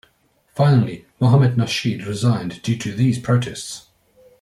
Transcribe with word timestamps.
Finally, 0.55 1.05
Mohamed 1.19 1.57
Nasheed 1.57 2.07
resigned 2.07 2.63
due 2.63 2.75
to 2.75 2.91
these 2.91 3.19
protests. 3.19 3.89